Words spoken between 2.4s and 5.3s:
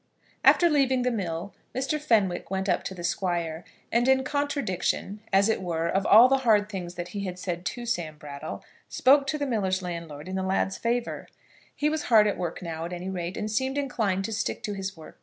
went up to the Squire, and, in contradiction,